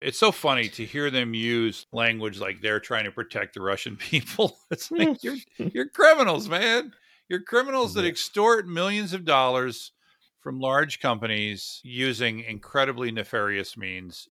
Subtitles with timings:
[0.00, 3.96] It's so funny to hear them use language like they're trying to protect the Russian
[3.98, 4.58] people.
[4.70, 6.92] It's like you're you're criminals, man.
[7.28, 9.92] You're criminals that extort millions of dollars
[10.40, 14.28] from large companies using incredibly nefarious means.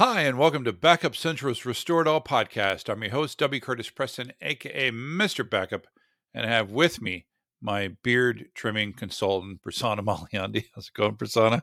[0.00, 2.88] Hi, and welcome to Backup Central's Restore It All podcast.
[2.88, 3.60] I'm your host, W.
[3.60, 5.48] Curtis Preston, aka Mr.
[5.48, 5.86] Backup,
[6.32, 7.26] and I have with me
[7.60, 10.64] my beard trimming consultant, Prasanna Malaiyandi.
[10.74, 11.60] How's it going, Prasanna?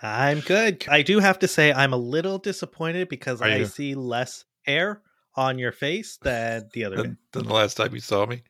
[0.00, 0.84] I'm good.
[0.88, 3.66] I do have to say I'm a little disappointed because Are I you?
[3.66, 5.02] see less hair
[5.34, 7.02] on your face than the other day.
[7.02, 8.44] Than, than the last time you saw me?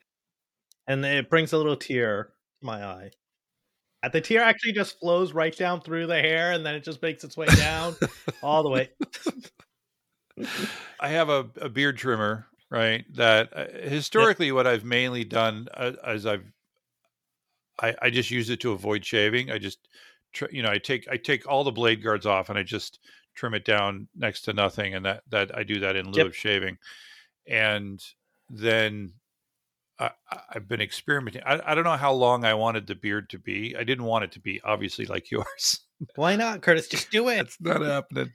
[0.87, 3.11] And it brings a little tear to my eye.
[4.07, 7.03] Uh, The tear actually just flows right down through the hair and then it just
[7.03, 7.97] makes its way down
[8.43, 8.91] all the way.
[11.01, 13.05] I have a, a beard trimmer, right?
[13.15, 16.45] That uh, historically, what I've mainly done uh, is I've
[17.81, 19.51] I, I just use it to avoid shaving.
[19.51, 19.89] I just,
[20.33, 23.01] tr- you know, I take I take all the blade guards off and I just
[23.35, 26.27] trim it down next to nothing, and that that I do that in lieu Yep.
[26.29, 26.79] of shaving,
[27.47, 28.03] and
[28.49, 29.13] then.
[29.99, 30.11] I,
[30.55, 31.43] I've been experimenting.
[31.47, 33.75] I, I don't know how long I wanted the beard to be.
[33.79, 35.81] I didn't want it to be obviously like yours.
[36.17, 36.89] Why not, Curtis?
[36.89, 37.39] Just do it.
[37.39, 38.33] It's not happening.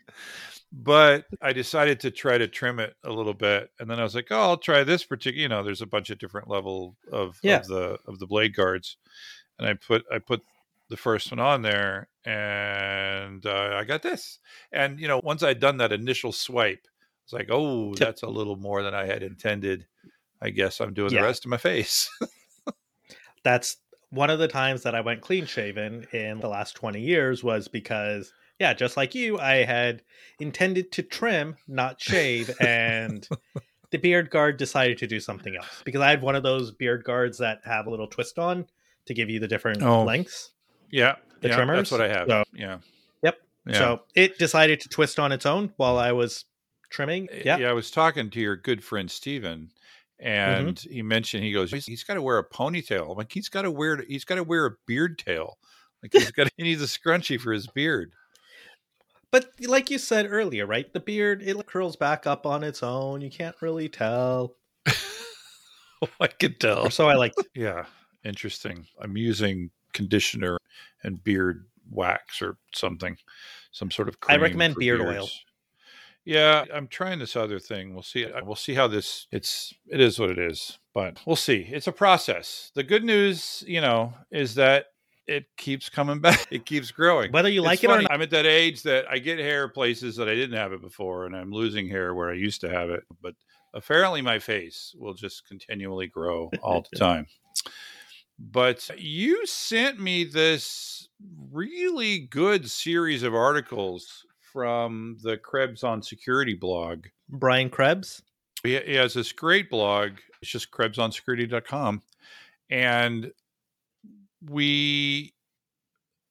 [0.74, 4.16] But I decided to try to trim it a little bit, and then I was
[4.16, 7.38] like, "Oh, I'll try this particular." You know, there's a bunch of different level of,
[7.44, 7.58] Yeah.
[7.58, 8.98] of the of the blade guards,
[9.60, 10.42] and I put I put
[10.90, 14.40] the first one on there, and uh, I got this.
[14.72, 16.88] And you know, once I'd done that initial swipe,
[17.26, 19.86] it's like, "Oh, that's a little more than I had intended."
[20.42, 21.22] I guess I'm doing Yeah.
[21.22, 22.10] the rest of my face.
[23.44, 23.78] That's
[24.10, 27.68] one of the times that I went clean shaven in the last 20 years was
[27.68, 30.04] because, yeah, just like you, I had
[30.40, 32.52] intended to trim, not shave.
[32.60, 33.28] And
[33.92, 37.04] the beard guard decided to do something else because I had one of those beard
[37.04, 38.66] guards that have a little twist on
[39.06, 40.04] to give you the different Oh.
[40.04, 40.52] lengths.
[40.92, 41.78] yeah, The yeah, trimmers?
[41.90, 42.28] That's what I have.
[42.28, 42.78] So- yeah.
[43.24, 43.38] Yep.
[43.68, 43.74] Yeah.
[43.78, 46.46] So it decided to twist on its own while I was
[46.92, 47.28] trimming.
[47.32, 47.58] Eh, yeah.
[47.58, 49.72] yeah, I was talking to your good friend Steven
[50.22, 50.94] and Mm-hmm.
[50.94, 53.12] he mentioned he goes, he's, he's got to wear a ponytail.
[53.12, 55.58] I'm like, he's got to wear he's got to wear a beard tail.
[56.04, 58.14] Like he's got he needs a scrunchie for his beard.
[59.32, 60.92] But like you said earlier, right?
[60.92, 63.22] The beard, it curls back up on its own.
[63.22, 64.56] You can't really tell.
[66.20, 66.88] I could tell.
[66.88, 67.34] Or so I like.
[67.56, 67.86] Yeah,
[68.24, 68.86] interesting.
[69.00, 70.58] I'm using conditioner
[71.04, 73.18] and beard wax or something,
[73.72, 74.18] some sort of.
[74.28, 75.30] I recommend beard oil.
[76.26, 77.94] Yeah, I'm trying this other thing.
[77.94, 78.26] We'll see.
[78.26, 79.28] Uh, we'll see how this.
[79.32, 79.74] It's.
[79.88, 81.68] It is what it is, but we'll see.
[81.70, 82.72] It's a process.
[82.76, 84.88] The good news, you know, is that
[85.26, 86.46] it keeps coming back.
[86.52, 87.32] It keeps growing.
[87.32, 88.12] Whether you It's like it funny, or not.
[88.12, 91.26] I'm at that age that I get hair places that I didn't have it before,
[91.26, 93.04] and I'm losing hair where I used to have it.
[93.22, 93.34] But
[93.74, 97.26] apparently, my face will just continually grow all the time.
[98.38, 101.10] But you sent me this
[101.52, 107.06] really good series of articles from the Krebs on Security blog.
[107.30, 108.22] Brian Krebs.
[108.64, 110.12] He, he has this great blog.
[110.42, 112.02] It's just krebsonsecurity.com.
[112.70, 113.32] And
[114.50, 115.34] we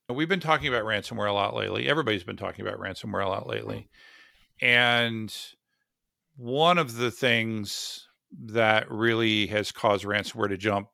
[0.09, 1.89] we've been talking about ransomware a lot lately.
[1.89, 3.89] Everybody's been talking about ransomware a lot lately.
[4.61, 5.35] And
[6.37, 8.09] one of the things
[8.47, 10.89] that really has caused ransomware to jump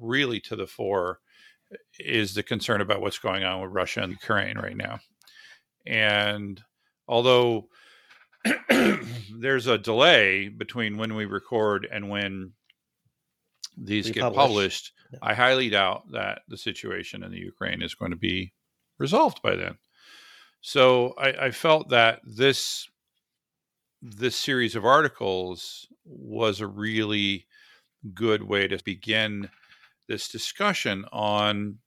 [0.00, 1.20] really to the fore
[1.98, 4.98] is the concern about what's going on with Russia and Ukraine right now.
[5.86, 6.62] And
[7.08, 7.68] although
[9.38, 12.52] there's a delay between when we record and when
[13.76, 14.36] these We get publish.
[14.36, 15.18] published, Yeah.
[15.22, 18.52] I highly doubt that the situation in the Ukraine is going to be
[18.98, 19.76] resolved by then.
[20.60, 22.88] So I, I felt that this
[24.02, 27.46] this series of articles was a really
[28.14, 29.48] good way to begin
[30.08, 31.78] this discussion on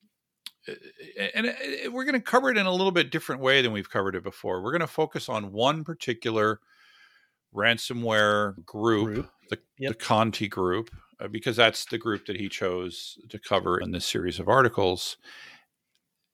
[0.68, 0.74] Eh,
[1.18, 3.72] eh, and eh, we're going to cover it in a little bit different way than
[3.72, 4.62] we've covered it before.
[4.62, 6.60] We're going to focus on one particular
[7.56, 9.30] ransomware group, Group.
[9.50, 9.90] the, Yep.
[9.92, 10.90] the Conti group,
[11.20, 15.18] uh, because that's the group that he chose to cover in this series of articles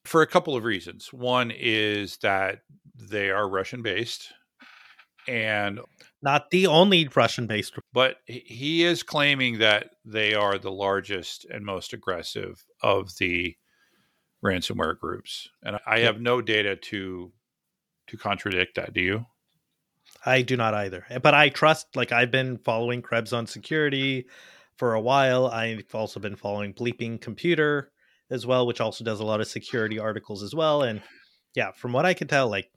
[0.05, 1.13] for a couple of reasons.
[1.13, 2.61] One is that
[2.95, 4.33] they are Russian based
[5.27, 5.79] and
[6.21, 7.75] Not the only Russian based.
[7.93, 13.55] but he- he is claiming that they are the largest and most aggressive of the
[14.45, 17.31] ransomware groups and i have no data to
[18.07, 19.25] to contradict that do you
[20.25, 21.05] I do not either.
[21.09, 24.25] Eh, but I trust, like, I've been following Krebs on security
[24.77, 25.47] for a while.
[25.47, 27.91] I've also been following Bleeping Computer.
[28.31, 30.81] as well, which also does a lot of security articles as well.
[30.81, 31.01] And
[31.55, 32.71] yeah, from what I can tell, like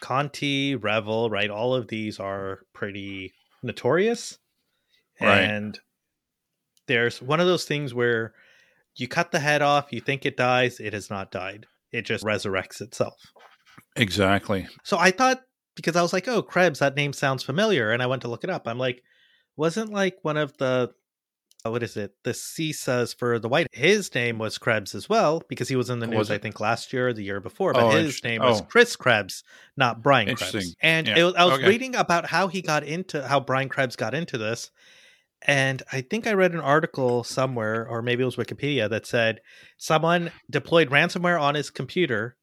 [0.00, 4.38] Conti, REvil, right, all of these are pretty notorious.
[5.20, 5.42] Right.
[5.42, 5.78] And
[6.86, 8.32] there's one of those things where
[9.00, 11.66] you cut the head off, you think it dies, it has not died.
[11.92, 13.14] It just resurrects itself.
[13.96, 14.68] Exactly.
[14.84, 15.42] So I thought
[15.76, 18.44] because I was like, oh, Krebs, that name sounds familiar, and I went to look
[18.44, 18.68] it up.
[18.68, 19.02] I'm like,
[19.56, 20.92] wasn't like one of the
[21.64, 22.14] uh, what is it?
[22.24, 23.66] The CISAs for the White.
[23.72, 26.30] His name was Krebs as well because he was in the Was news.
[26.30, 27.74] I think last year or the year before.
[27.74, 28.64] But Oh, his name was Oh.
[28.64, 29.44] Chris Krebs,
[29.76, 30.42] not Brian Krebs.
[30.42, 30.74] Interesting.
[30.80, 31.28] And Yeah.
[31.28, 31.68] it I was Okay.
[31.68, 34.70] reading about how he got into how Brian Krebs got into this.
[35.46, 39.40] And I think I read an article somewhere, or maybe it was Wikipedia, that said
[39.78, 42.36] someone deployed ransomware on his computer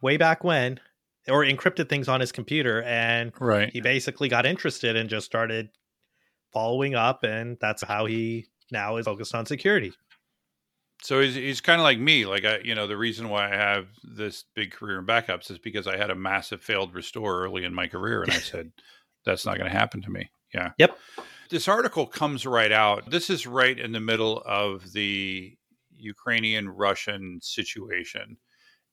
[0.00, 0.78] way back when,
[1.28, 3.70] or encrypted things on his computer, and Right.
[3.72, 5.70] he basically got interested and just started
[6.52, 9.92] following up, and that's how he now is focused on security.
[11.02, 12.24] So he's he's kind of like me.
[12.24, 15.58] Like I, you know, the reason why I have this big career in backups is
[15.58, 18.70] because I had a massive failed restore early in my career, and I said
[19.24, 20.30] that's not going to happen to me.
[20.54, 20.70] Yeah.
[20.78, 20.96] Yep.
[21.50, 23.10] This article comes right out.
[23.10, 25.56] This is right in the middle of the
[25.96, 28.36] Ukrainian Russian situation,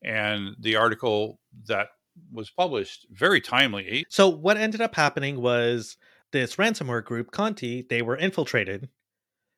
[0.03, 1.87] and the article that
[2.31, 4.05] was published very timely.
[4.09, 5.97] So what ended up happening was
[6.31, 8.89] this ransomware group, Conti, they were infiltrated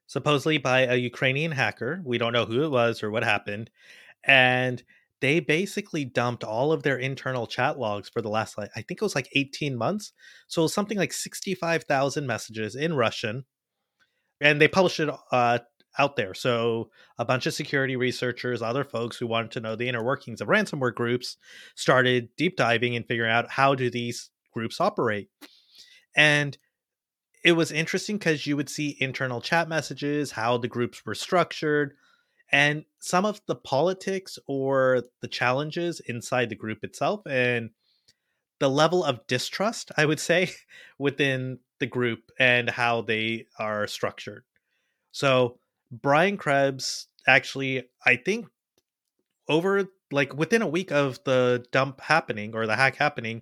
[0.08, 2.02] supposedly by a Ukrainian hacker.
[2.06, 3.70] We don't know who it was or what happened.
[4.24, 4.84] And
[5.24, 9.02] they basically dumped all of their internal chat logs for the last like I think
[9.02, 10.12] it was like 18 months.
[10.48, 13.46] So something like 65,000 messages in Russian.
[14.42, 15.60] And they published it uh
[15.98, 16.34] out there.
[16.34, 20.42] So a bunch of security researchers, other folks who wanted to know the inner workings
[20.42, 21.38] of ransomware groups
[21.76, 25.30] started deep diving and figuring out how do these groups operate.
[26.18, 26.58] And
[27.46, 31.94] it was interesting because you would see internal chat messages, how the groups were structured,
[32.54, 37.72] and some of the politics or the challenges inside the group itself, and
[38.60, 40.52] the level of distrust, I would say,
[41.00, 44.44] within the group and how they are structured.
[45.12, 45.58] So,
[45.92, 48.48] Brian Krebs actually, I think,
[49.50, 53.42] over like within a week of the dump happening or the hack happening,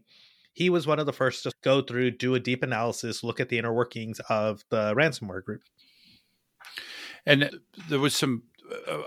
[0.54, 3.50] he was one of the first to go through, do a deep analysis, look at
[3.50, 5.62] the inner workings of the ransomware group.
[7.26, 7.52] And
[7.90, 8.44] there was some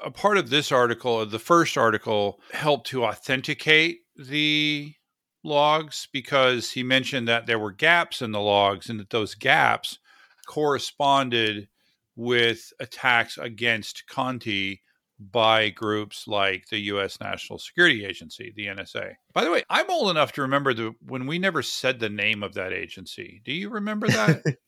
[0.05, 4.95] a part of this article, the first article, helped to authenticate the
[5.43, 9.99] logs because he mentioned that there were gaps in the logs and that those gaps
[10.47, 11.69] corresponded
[12.17, 14.83] with attacks against Conti
[15.19, 17.21] by groups like the U.S.
[17.21, 19.15] National Security Agency, the NSA.
[19.33, 22.43] By the way, I'm old enough to remember the when we never said the name
[22.43, 23.41] of that agency.
[23.45, 24.43] Do you remember that?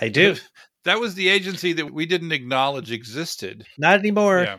[0.00, 0.36] I do.
[0.84, 3.66] that was the agency that we didn't acknowledge existed.
[3.78, 4.42] Not anymore.
[4.44, 4.58] Yeah.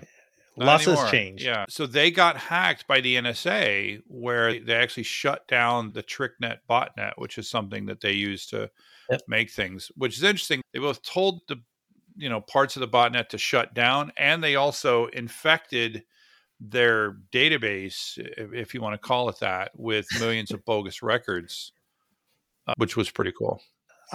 [0.58, 1.12] Not Lots has anymore.
[1.12, 1.44] changed.
[1.44, 1.66] Yeah.
[1.68, 7.12] So they got hacked by the NSA, where they actually shut down the TrickBot botnet,
[7.18, 8.70] which is something that they use to
[9.10, 9.22] Yep.
[9.28, 9.92] make things.
[9.96, 10.62] Which is interesting.
[10.74, 11.58] They both told the
[12.18, 16.04] you know parts of the botnet to shut down, and they also infected
[16.62, 21.74] their database, if, if you want to call it that, with millions of bogus records,
[22.66, 23.62] uh, which was pretty cool.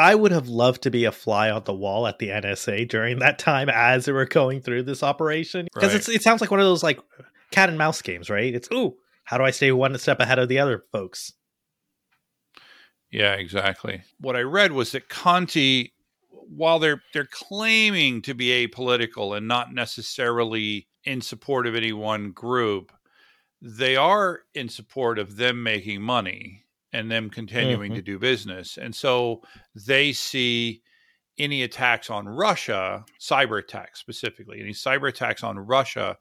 [0.00, 3.19] I would have loved to be a fly on the wall at the NSA during
[3.19, 6.17] that time as they were going through this operation because Right.
[6.17, 6.99] it sounds like one of those like
[7.50, 8.55] cat and mouse games, right?
[8.55, 11.35] It's ooh, how do I stay one step ahead of the other folks?
[13.11, 14.02] Yeah, exactly.
[14.19, 15.92] What I read was that Conti,
[16.30, 22.33] while they're they're claiming to be apolitical and not necessarily in support of any one
[22.33, 22.90] group,
[23.61, 27.97] they are in support of them making money and them continuing Mhm.
[27.97, 28.76] to do business.
[28.78, 29.42] And so
[29.75, 30.82] they see
[31.38, 36.18] any attacks on Russia, cyber attacks specifically, any cyber attacks on Russia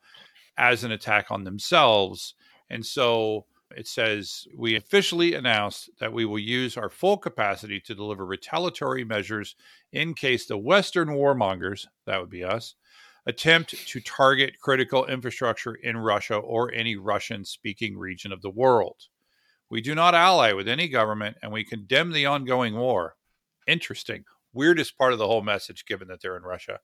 [0.57, 2.35] as an attack on themselves.
[2.69, 7.95] And so it says we officially announced that we will use our full capacity to
[7.95, 9.55] deliver retaliatory measures
[9.91, 12.75] in case the Western warmongers, that would be us,
[13.25, 19.07] attempt to target critical infrastructure in Russia or any Russian speaking region of the world.
[19.69, 23.15] We do not ally with any government and we condemn the ongoing war.
[23.67, 24.25] Interesting.
[24.53, 26.79] Weirdest part of the whole message, given that they're in Russia.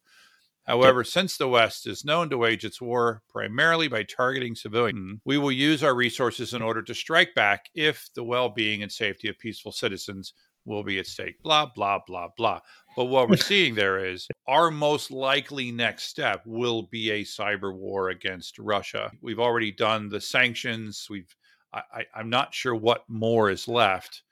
[0.66, 5.16] However, since the West is known to wage its war primarily by targeting civilians, mm-hmm.
[5.24, 8.92] we will use our resources in order to strike back if the well being and
[8.92, 10.34] safety of peaceful citizens
[10.66, 11.42] will be at stake.
[11.44, 12.62] Blah, blah, blah, blah.
[12.96, 17.76] But what we're seeing there is our most likely next step will be a cyber
[17.76, 19.12] war against Russia.
[19.22, 21.06] We've already done the sanctions.
[21.10, 21.36] We've,
[21.76, 24.24] I, I, I'm not sure what more is left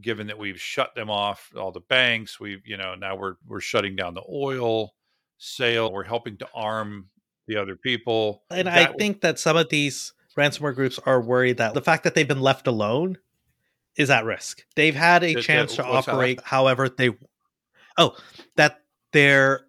[0.00, 3.60] given that we've shut them off all the banks we've you know now we're we're
[3.60, 4.94] shutting down the oil
[5.38, 7.08] sale we're helping to arm
[7.46, 8.44] the other people.
[8.50, 12.04] And I That- think that some of these ransomware groups are worried that the fact
[12.04, 13.18] that they've been left alone
[13.96, 14.64] is at risk.
[14.76, 16.12] They've had a That- chance that- to what's that?
[16.12, 17.10] operate however they
[17.98, 18.16] Oh,
[18.56, 18.82] that
[19.12, 19.66] their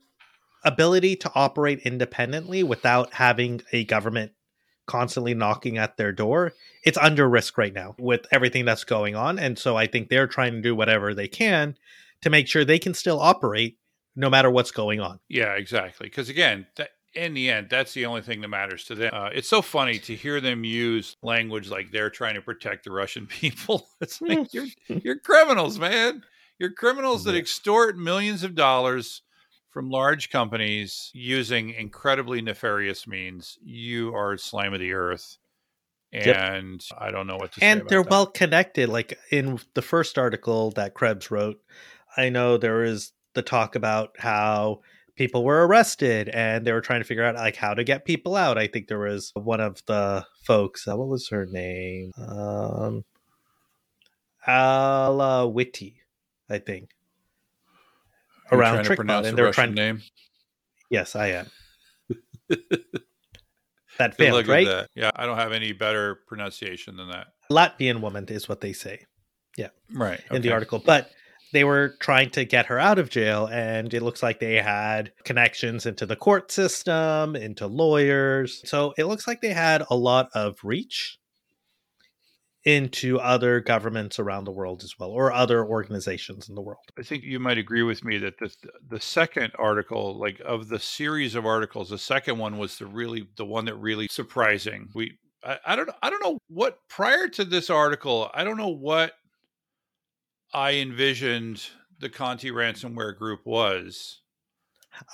[0.63, 4.33] ability to operate independently without having a government
[4.91, 6.51] constantly knocking at their door,
[6.83, 9.39] it's under risk right now with everything that's going on.
[9.39, 11.77] And so I think they're trying to do whatever they can
[12.23, 13.77] to make sure they can still operate
[14.17, 15.19] no matter what's going on.
[15.29, 16.07] Yeah, exactly.
[16.07, 19.11] Because again, that, in the end, that's the only thing that matters to them.
[19.13, 22.91] Uh, it's so funny to hear them use language like they're trying to protect the
[22.91, 23.87] Russian people.
[24.01, 26.21] It's like you're you're criminals, man.
[26.59, 29.21] You're criminals that extort millions of dollars
[29.71, 33.57] from large companies using incredibly nefarious means.
[33.63, 35.37] You are slime of the earth,
[36.11, 36.35] Yep.
[36.35, 37.65] and I don't know what to say.
[37.65, 38.09] and they're that.
[38.11, 41.61] well connected like in the first article that krebs wrote
[42.17, 44.81] i know there is the talk about how
[45.15, 48.35] people were arrested and they were trying to figure out like how to get people
[48.35, 53.05] out i think there was one of the folks uh, what was her name um
[54.45, 55.93] Alla Witte,
[56.49, 56.89] i think
[58.51, 60.01] around TrickBot, and they were Russian trying name.
[60.89, 61.47] yes i am
[63.97, 64.89] that failed right that.
[64.95, 67.27] Yeah, I don't have any better pronunciation than that.
[67.51, 69.05] latvian woman is what they say
[69.57, 71.11] Yeah, Right in the article, but
[71.53, 75.11] they were trying to get her out of jail, and it looks like they had
[75.25, 78.61] connections into the court system, into lawyers.
[78.69, 81.19] So it looks like they had a lot of reach
[82.63, 86.83] into other governments around the world as well, or other organizations in the world.
[86.97, 88.53] I think you might agree with me that the
[88.87, 93.27] the second article, like of the series of articles, the second one was the really
[93.37, 94.89] the one that really surprising.
[94.93, 98.69] We I, I don't I don't know what prior to this article, I don't know
[98.69, 99.13] what
[100.53, 101.65] I envisioned
[101.99, 104.21] the Conti ransomware group was.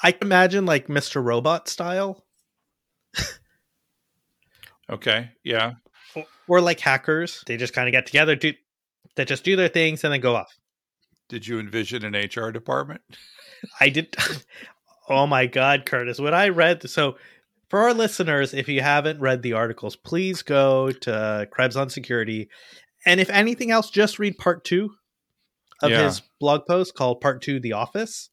[0.02, 1.24] I can imagine like Mr.
[1.24, 2.26] Robot style,
[4.90, 5.74] Okay, yeah.
[6.48, 7.44] Or, like hackers.
[7.46, 8.54] They just kind of get together, do
[9.16, 10.56] they just do their things and then go off.
[11.30, 13.02] Did you envision an HR department?
[13.80, 14.16] I did.
[15.10, 16.20] oh my God, Curtis!
[16.20, 17.18] When I read so
[17.70, 22.50] for our listeners, if you haven't read the articles, please go to Krebs on Security,
[23.06, 24.92] and if anything else, just read part two
[25.82, 26.04] of Yeah.
[26.06, 28.30] his blog post called "Part Two: The Office,"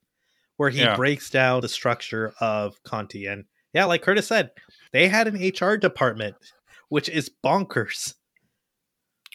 [0.56, 0.94] where he Yeah.
[0.94, 3.26] breaks down the structure of Conti.
[3.26, 4.50] And yeah, like Curtis said,
[4.92, 6.36] they had an HR department,
[6.88, 8.14] which is bonkers.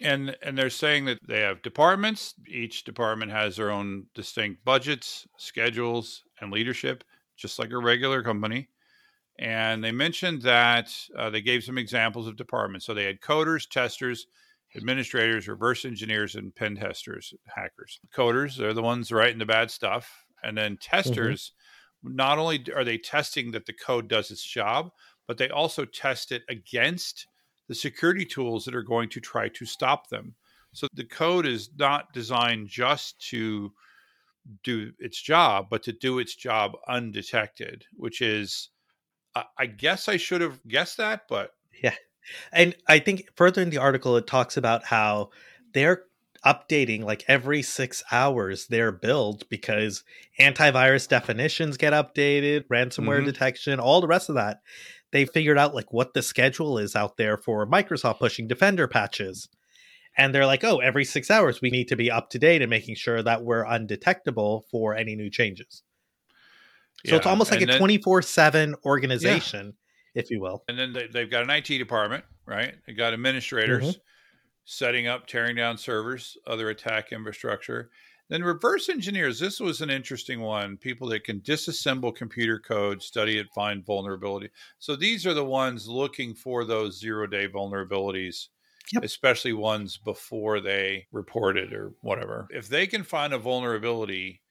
[0.02, 2.34] and and they're saying that they have departments.
[2.48, 7.04] Each department has their own distinct budgets schedules and leadership
[7.38, 8.70] just like a regular company.
[9.40, 12.86] And they mentioned that uh, they gave some examples of departments.
[12.86, 14.28] So they had coders testers
[14.76, 18.00] administrators reverse engineers and pen testers hackers.
[18.16, 20.26] Coders they're the ones writing the bad stuff.
[20.44, 21.54] And then testers
[22.04, 24.92] not only are they testing that the code does its job
[25.28, 27.28] but they also test it against
[27.70, 30.36] the security tools that are going to try to stop them.
[30.74, 33.74] So the code is not designed just to
[34.64, 38.70] do its job, but to do its job undetected, which is,
[39.36, 41.52] I, I guess I should have guessed that, but
[41.84, 41.96] Yeah.
[42.52, 45.32] And I think further in the article, it talks about how
[45.74, 46.04] they're
[46.46, 50.04] updating like every six hours their build because
[50.40, 53.26] antivirus definitions get updated, ransomware Mhm.
[53.26, 54.62] detection, all the rest of that.
[55.12, 59.50] They figured out like what the schedule is out there for Microsoft pushing Defender patches.
[60.18, 62.70] And they're like, oh, every six hours we need to be up to date and
[62.70, 65.84] making sure that we're undetectable for any new changes.
[67.06, 69.74] So it's almost like And a 24 7 organization,
[70.16, 70.64] if you will.
[70.68, 72.76] And then they, they've got an IT department, right?
[72.86, 74.00] They got administrators mm-hmm.
[74.66, 77.90] setting up, tearing down servers, other attack infrastructure.
[78.30, 79.40] Then reverse engineers.
[79.40, 80.78] This was an interesting one.
[80.78, 84.50] People that can disassemble computer code, study it, find vulnerability.
[84.78, 88.50] So these are the ones looking for those zero day vulnerabilities,
[88.94, 89.04] Yep.
[89.04, 92.48] especially ones before they report it or whatever.
[92.52, 94.42] If they can find a vulnerability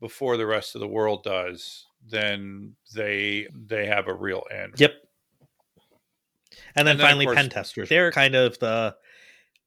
[0.00, 4.74] before the rest of the world does, then they they have a real end.
[4.76, 4.92] Yep.
[6.74, 7.88] And then And then, finally, course- pen testers.
[7.88, 8.94] They're kind of the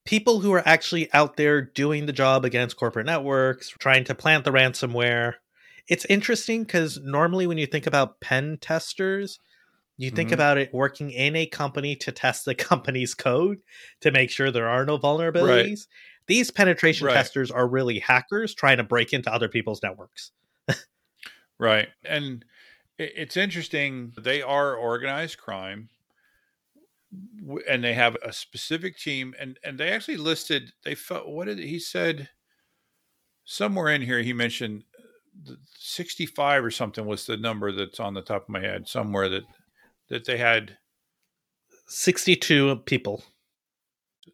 [0.06, 4.46] people who are actually out there doing the job against corporate networks, trying to plant
[4.46, 5.34] the ransomware.
[5.88, 9.40] It's interesting because normally when you think about pen testers,
[9.98, 10.34] you think Mhm.
[10.34, 13.60] about it working in a company to test the company's code
[14.02, 15.88] to make sure there are no vulnerabilities.
[16.28, 17.14] These penetration Right.
[17.14, 20.32] testers are really hackers trying to break into other people's networks.
[21.58, 21.88] Right.
[22.04, 22.44] And
[22.98, 24.12] it's interesting.
[24.18, 25.90] They are organized crime
[27.70, 31.60] and they have a specific team and, and they actually listed, they felt, what did
[31.60, 32.30] he said
[33.44, 34.22] somewhere in here?
[34.22, 34.84] He mentioned
[35.48, 39.30] uh, 65 or something was the number that's on the top of my head somewhere
[39.30, 39.44] that
[40.10, 40.78] that they had
[41.88, 43.24] 62 people.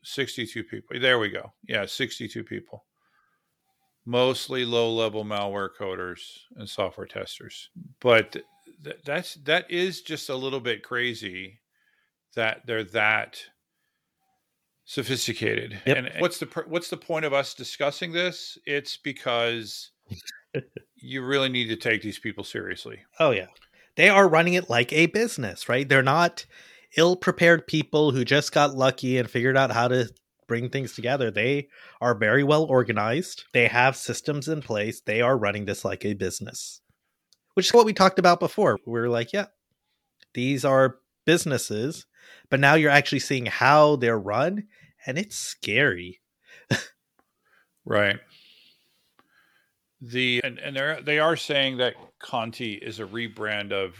[0.04, 1.00] 62 people.
[1.00, 1.54] There we go.
[1.68, 2.86] Yeah, 62 people.
[4.06, 6.20] Mostly low-level malware coders
[6.56, 7.70] and software testers.
[8.00, 8.38] But
[8.84, 11.61] th- that's that is just a little bit crazy
[12.36, 13.40] that they're that
[14.86, 15.80] sophisticated.
[15.86, 15.98] Yep.
[15.98, 18.58] And what's the what's the point of us discussing this?
[18.66, 19.92] It's because
[20.96, 23.00] you really need to take these people seriously.
[23.20, 23.48] Oh yeah.
[23.96, 25.88] They are running it like a business, right?
[25.88, 26.46] They're not
[26.98, 30.10] ill-prepared people who just got lucky and figured out how to
[30.48, 31.32] bring things together.
[31.32, 31.70] They
[32.02, 33.46] are very well organized.
[33.54, 35.02] They have systems in place.
[35.02, 36.82] They are running this like a business.
[37.54, 38.78] Which is what we talked about before.
[38.86, 39.48] We were like, yeah,
[40.34, 42.06] these are businesses,
[42.50, 44.68] but now you're actually seeing how they're run
[45.06, 46.22] and it's scary.
[47.86, 48.20] Right.
[50.02, 53.96] The and, and they're they are saying that Conti is a rebrand of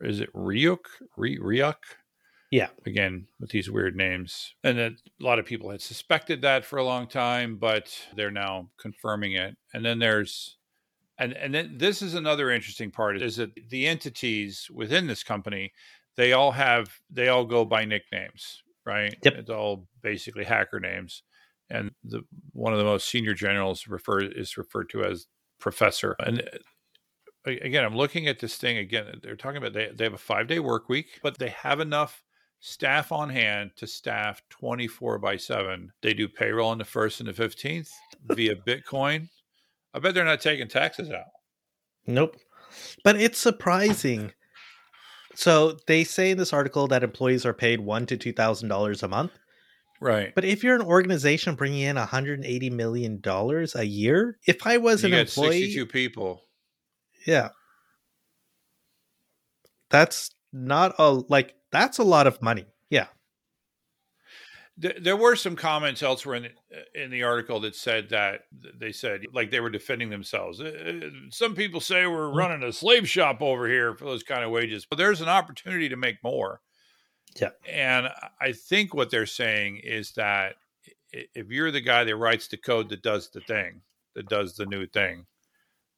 [0.00, 0.84] is it Ryuk?
[1.16, 1.76] Re, Ryuk?
[2.50, 2.68] Yeah.
[2.84, 4.54] Again, with these weird names.
[4.62, 8.30] And that a lot of people had suspected that for a long time, but they're
[8.30, 9.56] now confirming it.
[9.72, 10.56] And then there's
[11.18, 15.72] and and then this is another interesting part is that the entities within this company,
[16.16, 19.14] they all have they all go by nicknames, right?
[19.22, 19.34] Yep.
[19.34, 21.22] It's all basically hacker names
[21.70, 25.26] and the one of the most senior generals refer is referred to as
[25.58, 26.16] professor.
[26.20, 26.40] And
[27.46, 29.20] uh, again, I'm looking at this thing again.
[29.22, 32.22] They're talking about they they have a five day work week, but they have enough
[32.60, 35.92] staff on hand to staff 24 by seven.
[36.02, 37.90] They do payroll on the first and the 15th
[38.24, 39.28] via Bitcoin.
[39.92, 41.26] I bet they're not taking taxes out.
[42.06, 42.36] Nope.
[43.04, 44.32] But it's surprising.
[45.36, 49.02] So they say in this article that employees are paid one to two thousand dollars
[49.02, 49.32] a month.
[50.00, 50.34] Right.
[50.34, 55.02] But if you're an organization bringing in 180 million dollars a year, if I was
[55.02, 56.42] you an employee, 62 people.
[57.26, 57.50] yeah,
[59.90, 62.66] that's not a like that's a lot of money.
[62.90, 63.06] Yeah,
[64.78, 68.42] There were some comments elsewhere in the, uh, in the article that said that
[68.78, 70.60] they said like they were defending themselves.
[70.60, 74.50] Uh, Some people say we're running a slave shop over here for those kind of
[74.50, 76.60] wages, but there's an opportunity to make more.
[77.40, 77.50] Yeah.
[77.66, 78.08] And
[78.40, 80.56] I think what they're saying is that
[81.12, 83.80] if you're the guy that writes the code that does the thing,
[84.14, 85.26] that does the new thing,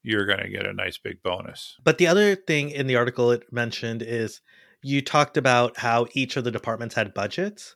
[0.02, 1.76] you're going to get a nice big bonus.
[1.82, 4.40] But the other thing in the article it mentioned is
[4.82, 7.74] you talked about how each of the departments had budgets,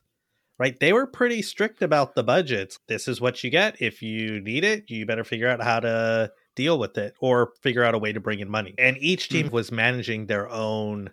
[0.57, 0.79] right?
[0.79, 2.79] They were pretty strict about the budgets.
[2.87, 3.81] This is what you get.
[3.81, 7.83] If you need it, you better figure out how to deal with it or figure
[7.83, 8.75] out a way to bring in money.
[8.77, 9.55] And each team hmm.
[9.55, 11.11] was managing their own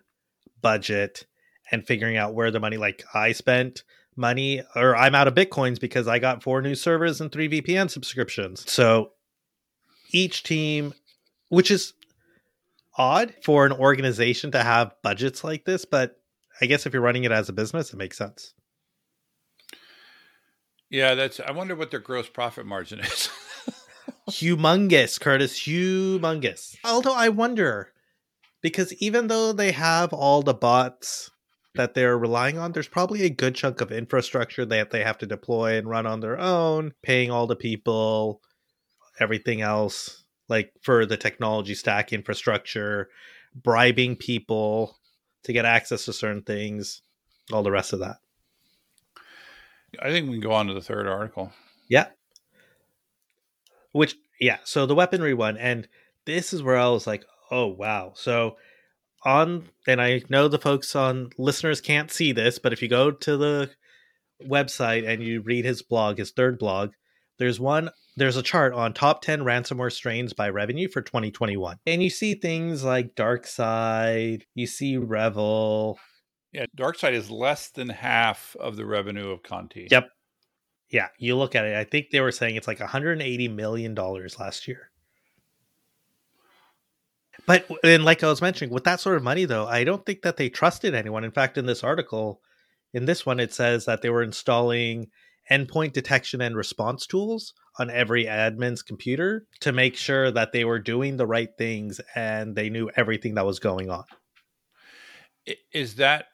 [0.61, 1.25] budget
[1.71, 3.83] and figuring out where the money like I spent
[4.15, 7.89] money or I'm out of bitcoins because I got four new servers and three VPN
[7.89, 8.69] subscriptions.
[8.69, 9.13] So
[10.11, 10.93] each team
[11.51, 11.93] which is
[12.97, 16.15] odd for an organization to have budgets like this, but
[16.61, 18.53] I guess if you're running it as a business, it makes sense.
[20.91, 21.39] Yeah, that's.
[21.39, 23.29] I wonder what their gross profit margin is.
[24.29, 26.75] humongous, Curtis, humongous.
[26.83, 27.93] Although I wonder
[28.61, 31.31] because even though they have all the bots
[31.75, 35.25] that they're relying on, there's probably a good chunk of infrastructure that they have to
[35.25, 38.41] deploy and run on their own, paying all the people,
[39.19, 43.09] everything else, like for the technology stack infrastructure,
[43.55, 44.97] bribing people
[45.43, 47.01] to get access to certain things,
[47.51, 48.17] all the rest of that.
[49.99, 51.51] I think we can go on to the third article.
[51.89, 52.07] Yeah.
[53.91, 55.87] Which yeah, so the weaponry one and
[56.25, 58.57] this is where I was like, "Oh wow." So
[59.23, 63.11] on and I know the folks on listeners can't see this, but if you go
[63.11, 63.71] to the
[64.43, 66.91] website and you read his blog, his third blog,
[67.37, 71.77] there's one there's a chart on top 10 ransomware strains by revenue for 2021.
[71.85, 75.97] And you see things like Darkside, you see REvil,
[76.51, 79.87] Yeah, Darkside is less than half of the revenue of Conti.
[79.89, 80.09] Yep.
[80.89, 81.75] Yeah, you look at it.
[81.75, 84.91] I think they were saying it's like 180 million dollars last year.
[87.45, 90.21] But and like I was mentioning, with that sort of money, though, I don't think
[90.23, 91.23] that they trusted anyone.
[91.23, 92.41] In fact, in this article,
[92.93, 95.07] in this one, it says that they were installing
[95.49, 100.79] endpoint detection and response tools on every admin's computer to make sure that they were
[100.79, 104.03] doing the right things and they knew everything that was going on.
[105.73, 106.25] Is that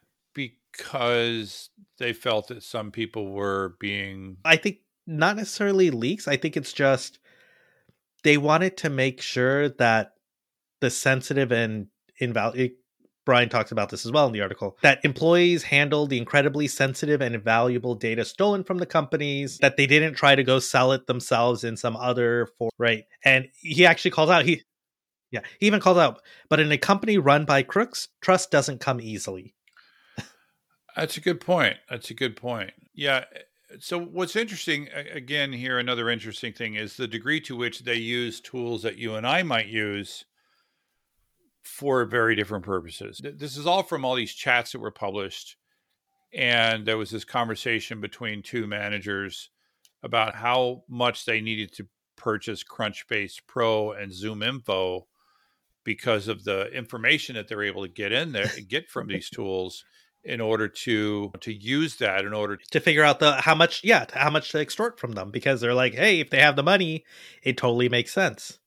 [0.77, 6.27] because they felt that some people were being I think not necessarily leaks.
[6.27, 7.19] I think it's just
[8.23, 10.13] they wanted to make sure that
[10.81, 11.87] the sensitive and
[12.19, 12.75] invaluable.
[13.25, 17.19] Brian talks about this as well in the article that employees handled the incredibly sensitive
[17.19, 21.07] and valuable data stolen from the companies, that they didn't try to go sell it
[21.07, 23.03] themselves in some other form, right.
[23.25, 24.61] And he actually calls out he
[25.29, 29.01] yeah, he even calls out, but in a company run by crooks, trust doesn't come
[29.01, 29.53] easily.
[30.97, 31.77] That's a good point.
[31.89, 32.71] That's a good point.
[32.95, 33.25] Yeah.
[33.79, 38.41] So what's interesting again here, another interesting thing is the degree to which they use
[38.41, 40.25] tools that you and I might use
[41.61, 43.21] for very different purposes.
[43.23, 45.57] This is all from all these chats that were published,
[46.33, 49.51] and there was this conversation between two managers
[50.01, 55.03] about how much they needed to purchase Crunchbase Pro and ZoomInfo
[55.83, 59.83] because of the information that they're able to get in there get from these tools
[60.27, 64.05] in order to to use that in order to figure out the how much yeah
[64.13, 67.05] how much to extort from them because they're like hey if they have the money
[67.41, 68.59] it totally makes sense.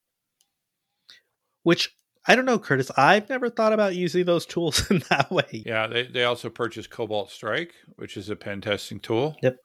[1.62, 1.94] Which
[2.26, 5.62] i don't know curtis i've never thought about using those tools in that way.
[5.66, 9.36] Yeah they, they also purchased cobalt strike which is a pen testing tool.
[9.42, 9.56] Yep.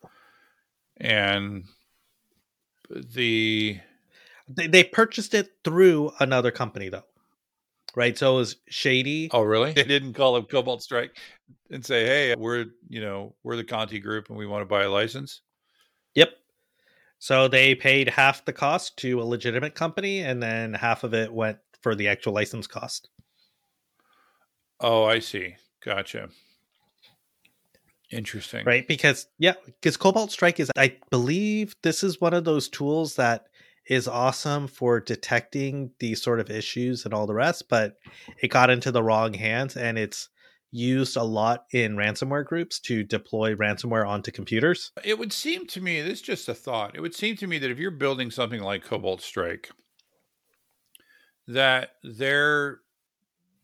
[0.97, 1.63] and
[2.89, 3.79] the
[4.49, 7.05] they, they purchased it through another company though
[7.95, 8.17] right?
[8.17, 9.29] So it was shady.
[9.31, 9.73] Oh really?
[9.73, 11.17] They didn't call them cobalt strike
[11.71, 14.83] and say hey we're you know we're the conti group and we want to buy
[14.83, 15.41] a license.
[16.15, 16.29] Yep.
[17.19, 21.31] So they paid half the cost to a legitimate company, and then half of it
[21.33, 23.09] went for the actual license cost.
[24.79, 25.55] oh i see.
[25.83, 26.29] Gotcha.
[28.11, 28.65] Interesting.
[28.65, 28.87] Right?
[28.87, 33.47] Because yeah, because Cobalt Strike is, I believe, this is one of those tools that
[33.87, 37.97] is awesome for detecting these sort of issues and all the rest, but
[38.41, 40.29] it got into the wrong hands, and it's
[40.71, 44.91] used a lot in ransomware groups to deploy ransomware onto computers.
[45.03, 46.95] It would seem to me, this is just a thought.
[46.95, 49.69] It would seem to me that if you're building something like Cobalt Strike,
[51.47, 52.79] that there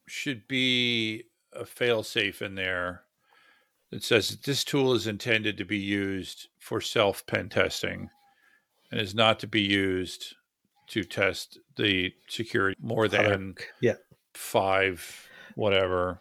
[0.07, 3.03] should be a failsafe in there
[3.91, 8.09] that says that this tool is intended to be used for self pen testing
[8.91, 10.35] and is not to be used
[10.87, 13.95] to test the security more than yeah.
[14.33, 16.19] five, whatever.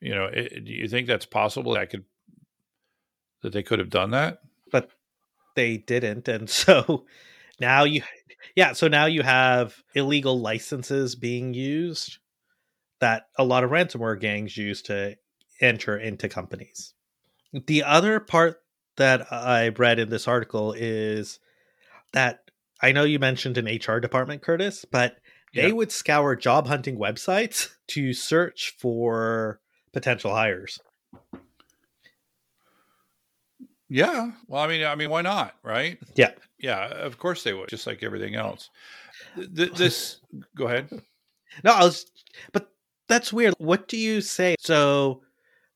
[0.00, 1.74] You know, it, do you think that's possible?
[1.74, 2.04] That could
[3.42, 4.40] that they could have done that?
[4.70, 4.90] but
[5.54, 7.04] they didn't and so
[7.60, 8.02] now you
[8.54, 12.18] yeah so now you have illegal licenses being used
[13.00, 15.16] that a lot of ransomware gangs use to
[15.60, 16.94] enter into companies
[17.66, 18.60] the other part
[18.96, 21.38] that i read in this article is
[22.12, 22.50] that
[22.82, 25.16] i know you mentioned an hr department curtis but
[25.54, 25.72] they Yeah.
[25.74, 29.60] would scour job hunting websites to search for
[29.92, 30.78] potential hires
[33.88, 34.32] Yeah.
[34.48, 35.54] Well, I mean, I mean, why not?
[35.62, 35.98] Right?
[36.16, 36.32] Yeah.
[36.58, 36.86] Yeah.
[36.88, 38.68] Of course they would, just like everything else.
[39.36, 40.20] Th- th- this.
[40.56, 40.88] go ahead.
[41.62, 42.04] No, I was,
[42.52, 42.68] but
[43.08, 43.54] that's weird.
[43.58, 44.56] What do you say?
[44.58, 45.22] So,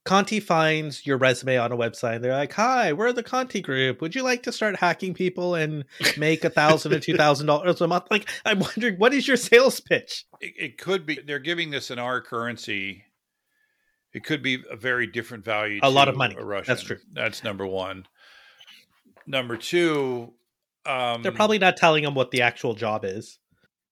[0.04, 4.00] Conti finds your resume on a website, and they're like, "Hi, we're the Conti Group.
[4.00, 5.84] Would you like to start hacking people and
[6.16, 9.36] make a thousand or two thousand dollars a month?" Like, I'm wondering, what is your
[9.36, 10.24] sales pitch?
[10.40, 13.04] It, it could be they're giving this in our currency.
[14.12, 15.80] It could be a very different value.
[15.82, 16.36] A lot of money.
[16.66, 16.98] That's true.
[17.12, 18.06] That's number one.
[19.26, 20.32] Number two.
[20.86, 23.38] Um, They're probably not telling them what the actual job is.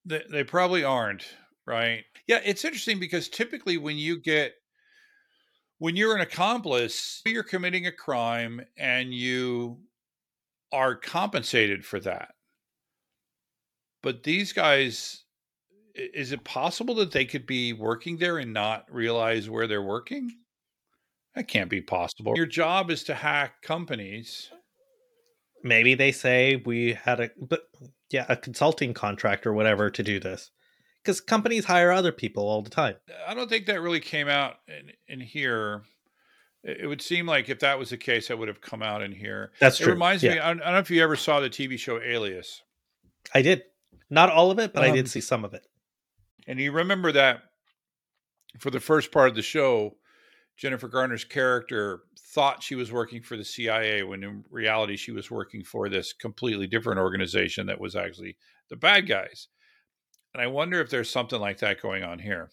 [0.07, 1.27] They, they probably aren't,
[1.67, 2.05] right?
[2.27, 4.55] Yeah, it's interesting because typically when you get
[5.79, 9.79] when you're an accomplice, you're committing a crime and you
[10.73, 12.35] are compensated for that.
[14.03, 15.25] But these guys
[15.99, 20.33] is it possible that they could be working there and not realize where they're working?
[21.35, 22.35] That can't be possible.
[22.37, 24.51] Your job is to hack companies.
[25.65, 27.63] Maybe they say we had a, but
[28.11, 30.51] yeah, a consulting contract or whatever to do this,
[31.09, 32.95] because companies hire other people all the time.
[33.27, 35.81] I don't think that really came out in, in here.
[36.63, 39.03] It it would seem like if that was the case, that would have come out
[39.03, 39.53] in here.
[39.59, 39.95] That's It true.
[39.95, 40.35] reminds Yeah.
[40.35, 40.39] me.
[40.41, 42.61] I don't I don't know if you ever saw the TV show Alias,
[43.35, 43.63] I did.
[44.11, 45.65] Not all of it, but I Um, did see some of it.
[46.47, 47.43] and you remember that
[48.59, 49.97] for the first part of the show,
[50.59, 52.01] Jennifer Garner's character
[52.35, 56.13] thought she was working for the CIA when in reality she was working for this
[56.13, 58.37] completely different organization that was actually
[58.69, 59.49] the bad guys.
[60.35, 62.51] And I wonder if there's something like that going on here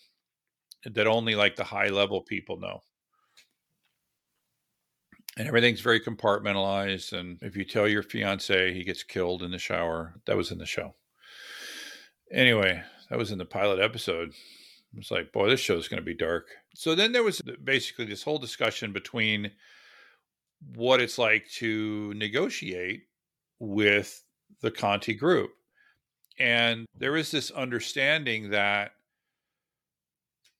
[0.85, 2.81] that only like the high level people know.
[5.37, 7.11] And everything's very compartmentalized.
[7.11, 10.57] And if you tell your fiance he gets killed in the shower, that was in
[10.57, 10.95] the show.
[12.31, 14.31] Anyway, that was in the pilot episode.
[14.93, 16.47] It's like, boy, this show's going to be dark.
[16.73, 19.51] So then there was basically this whole discussion between
[20.73, 23.03] what it's like to negotiate
[23.59, 24.23] with
[24.61, 25.51] the Conti group.
[26.37, 28.91] And there is this understanding that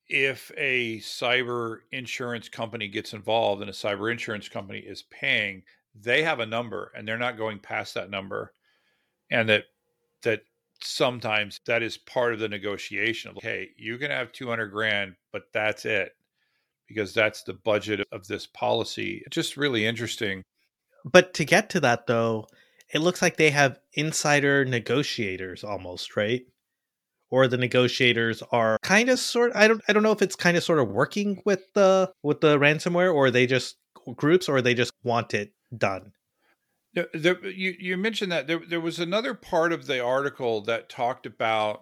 [0.07, 5.63] if a cyber insurance company gets involved and a cyber insurance company is paying,
[5.95, 8.53] they have a number and they're not going past that number.
[9.31, 9.63] And that
[10.23, 10.41] that
[10.81, 13.31] sometimes that is part of the negotiation.
[13.31, 16.13] Of hey, you can have 200 grand, but that's it.
[16.87, 19.23] because that's the budget of this policy.
[19.31, 20.43] Just really interesting.
[21.03, 22.47] But to get to that though,
[22.95, 26.43] it looks like they have insider negotiators almost, right?
[27.29, 30.55] Or the negotiators are kind of sort I don't I don't know if it's kind
[30.55, 33.75] of sort of working with the with the ransomware or they just
[34.15, 36.13] groups or they just want it done.
[36.93, 40.87] There, there, you you mentioned that there there was another part of the article that
[40.87, 41.81] talked about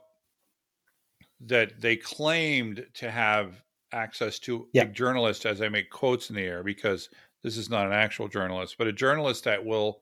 [1.42, 4.84] that they claimed to have access to Yeah.
[4.84, 7.10] a journalist, as I make quotes in the air, because
[7.44, 10.02] this is not an actual journalist, but a journalist that will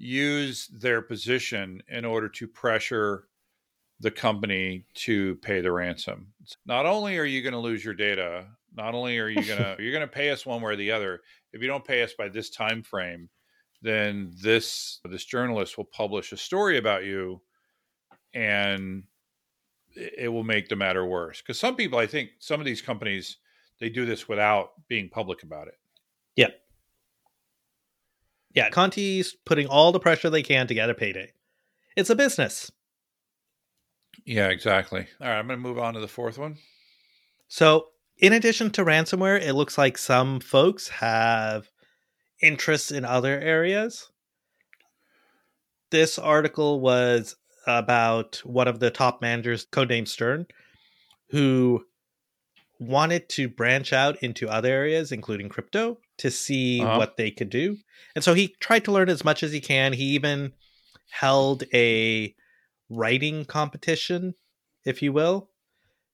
[0.00, 3.24] use their position in order to pressure
[4.00, 6.28] the company to pay the ransom.
[6.64, 9.76] Not only are you going to lose your data, not only are you going to
[9.78, 11.20] you're going to pay us one way or the other.
[11.52, 13.28] If you don't pay us by this time frame,
[13.82, 17.42] then this this journalist will publish a story about you
[18.32, 19.04] and
[19.94, 23.38] it will make the matter worse because some people i think some of these companies
[23.80, 25.74] they do this without being public about it.
[28.54, 31.32] Yeah, Conti's putting all the pressure they can to get a payday.
[31.96, 32.70] It's a business.
[34.26, 36.56] yeah exactly all right i'm going to move on to the fourth one
[37.48, 37.86] So,
[38.18, 41.70] in addition to ransomware, it looks like some folks have
[42.42, 44.10] interests in other areas.
[45.90, 47.36] This article was
[47.66, 50.46] about one of the top managers, codename Stern,
[51.30, 51.84] who
[52.78, 56.96] wanted to branch out into other areas, including crypto, to see Uh-huh.
[56.98, 57.76] what they could do.
[58.14, 59.92] And so he tried to learn as much as he can.
[59.92, 60.52] He even
[61.10, 62.34] held a
[62.88, 64.34] writing competition,
[64.84, 65.50] if you will,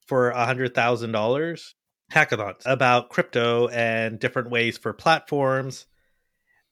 [0.06, 1.74] for a hundred thousand dollars
[2.12, 5.86] hackathons about crypto and different ways for platforms.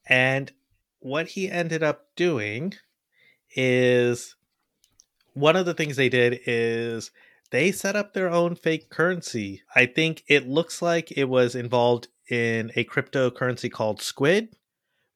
[0.08, 0.52] And
[1.00, 2.74] what he ended up doing
[3.56, 4.36] is
[5.32, 7.10] one of the things they did is
[7.50, 9.62] they set up their own fake currency.
[9.74, 14.54] I think it looks like it was involved in a cryptocurrency called Squid,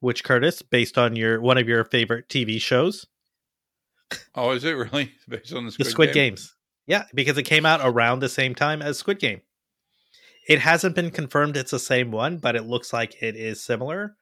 [0.00, 3.06] which Curtis, based on your one of your favorite TV shows,
[4.34, 6.32] oh is it really based on the the squid, Squid Game?
[6.32, 6.54] Games.
[6.86, 9.42] Yeah, because it came out around the same time as Squid Game.
[10.48, 14.16] It hasn't been confirmed it's the same one, but it looks like it is similar.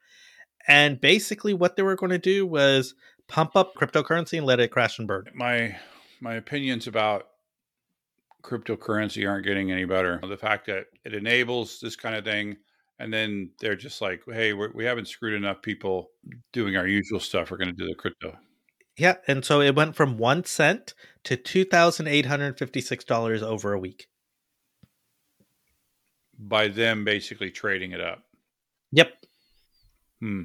[0.66, 2.94] And basically, what they were going to do was
[3.29, 5.27] pump up cryptocurrency and let it crash and burn.
[5.35, 5.77] my
[6.20, 7.27] my opinions about
[8.42, 12.57] cryptocurrency aren't getting any better the fact that it enables this kind of thing
[12.99, 16.11] and then they're just like hey we're, we haven't screwed enough people
[16.53, 18.37] doing our usual stuff we're going to do the crypto
[18.99, 23.43] Yeah, and so it went from one cent to two thousand eight hundred fifty-six dollars
[23.43, 24.07] over a week.
[26.39, 28.23] by them basically trading it up
[28.93, 29.13] Yep.
[30.21, 30.43] hmm.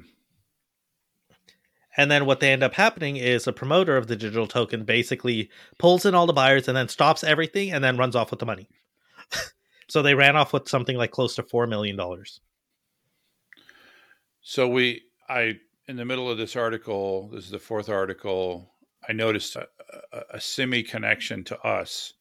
[1.98, 5.50] And then what they end up happening is a promoter of the digital token basically
[5.78, 8.46] pulls in all the buyers and then stops everything and then runs off with the
[8.46, 8.70] money.
[9.92, 12.40] so they ran off with something like close to four million dollars.
[14.42, 18.74] So we, I, in the middle of this article, this is the fourth article.
[19.08, 19.68] I noticed a,
[20.14, 22.14] a, a semi connection to us,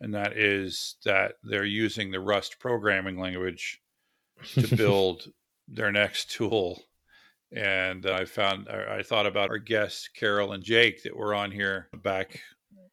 [0.00, 3.82] and that is that they're using the Rust programming language
[4.54, 5.26] to build
[5.68, 6.84] their next tool.
[7.52, 11.50] And I found, I I thought about our guests, Carol and Jake, that were on
[11.50, 12.40] here back,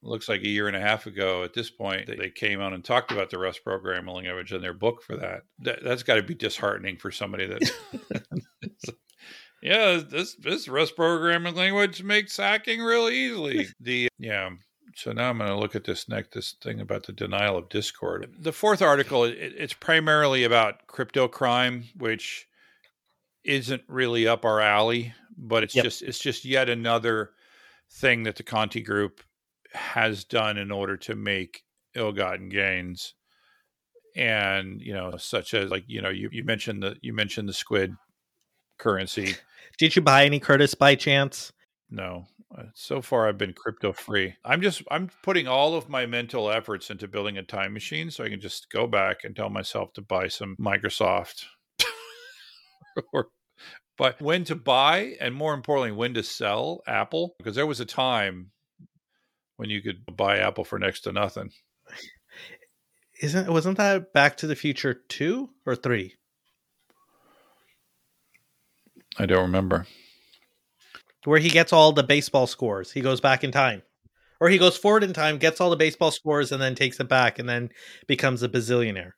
[0.04, 2.08] looks like a year and a half ago at this point.
[2.08, 5.44] They came on and talked about the Rust programming language in their book for that.
[5.60, 7.72] that that's got to be disheartening for somebody that
[9.62, 13.68] yeah, this this Rust programming language makes hacking real easily.
[13.80, 14.50] The yeah.
[14.96, 17.70] So now I'm going to look at this next this thing about the denial of
[17.70, 18.34] Discord.
[18.38, 22.48] The fourth article it, it's primarily about crypto crime, which
[23.44, 25.84] isn't really up our alley, but it's Yep.
[25.86, 27.32] just it's just yet another
[27.90, 29.22] thing that the Conti Group
[29.74, 31.64] has done in order to make
[31.96, 33.14] ill-gotten gains.
[34.16, 37.54] And you know such as like you know you, you mentioned the you mentioned the
[37.54, 37.96] squid
[38.78, 39.36] currency.
[39.78, 41.54] Did you buy any Curtis by chance?
[41.92, 42.26] no.
[42.58, 44.36] Uh, so far i've been crypto free.
[44.44, 48.24] I'm just i'm putting all of my mental efforts into building a time machine so
[48.24, 51.46] i can just go back and tell myself to buy some microsoft
[53.14, 53.30] or
[53.98, 57.86] but when to buy and more importantly when to sell apple because there was a
[57.86, 58.52] time
[59.62, 61.52] when you could buy apple for next to nothing
[63.22, 66.16] Isn't wasn't that Back to the Future two or three?
[69.20, 69.86] i don't remember
[71.26, 72.92] Where he gets all the baseball scores.
[72.92, 73.84] He goes back in time.
[74.40, 77.08] Or he goes forward in time, gets all the baseball scores, and then takes it
[77.08, 77.70] back and then
[78.08, 79.12] becomes a bazillionaire.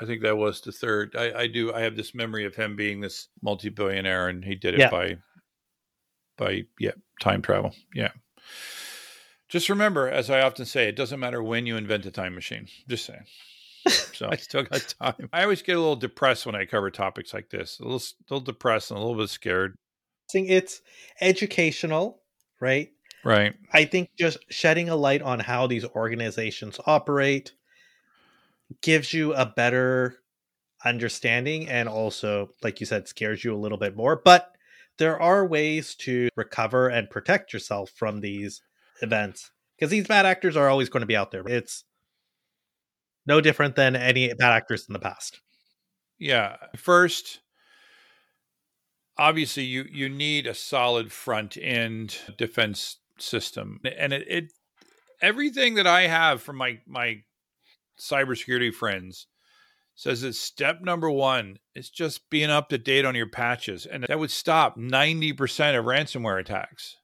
[0.00, 1.14] I think that was the third.
[1.14, 1.74] I, I do.
[1.74, 4.88] I have this memory of him being this multi-billionaire, and he did it Yeah.
[4.90, 5.16] by,
[6.38, 7.74] by yeah, time travel.
[7.94, 8.12] Yeah.
[9.52, 12.68] Just remember, as I often say, it doesn't matter when you invent a time machine.
[12.88, 13.24] Just saying.
[14.14, 15.28] So I still got time.
[15.32, 17.80] I always get a little depressed when I cover topics like this.
[17.80, 19.74] A little, little depressed and a little bit scared.
[20.30, 20.82] think it's
[21.20, 22.20] educational,
[22.60, 22.92] right?
[23.24, 23.54] Right.
[23.72, 27.52] I think just shedding a light on how these organizations operate
[28.82, 30.18] gives you a better
[30.84, 34.14] understanding and also, like you said, scares you a little bit more.
[34.24, 34.52] But
[34.98, 38.62] there are ways to recover and protect yourself from these
[39.02, 41.46] events because these bad actors are always going to be out there.
[41.46, 41.84] It's
[43.26, 45.40] no different than any bad actors in the past.
[46.18, 46.56] Yeah.
[46.76, 47.40] First,
[49.18, 54.52] obviously, you you need a solid front end defense system, and it, it
[55.20, 57.22] everything that I have from my my
[57.98, 59.26] cybersecurity friends
[59.94, 64.04] says that step number one is just being up to date on your patches, and
[64.04, 66.96] that would stop ninety percent of ransomware attacks.